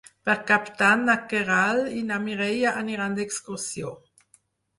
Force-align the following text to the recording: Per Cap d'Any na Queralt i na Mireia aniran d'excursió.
Per 0.27 0.35
Cap 0.51 0.69
d'Any 0.77 1.03
na 1.09 1.15
Queralt 1.33 1.91
i 1.99 2.01
na 2.07 2.17
Mireia 2.25 2.73
aniran 2.81 3.19
d'excursió. 3.21 3.95